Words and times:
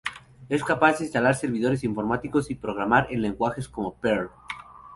Es 0.49 0.63
capaz 0.63 0.97
de 0.97 1.03
instalar 1.03 1.35
servidores 1.35 1.83
informáticos 1.83 2.49
y 2.49 2.55
programar 2.55 3.05
en 3.11 3.21
lenguajes 3.21 3.69
como 3.69 3.93
Perl. 3.93 4.31